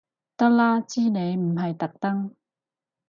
[0.35, 2.35] 得啦知你唔係特登